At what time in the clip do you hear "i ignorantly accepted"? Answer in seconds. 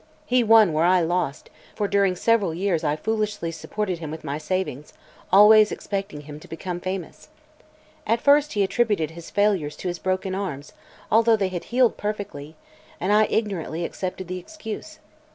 13.13-14.27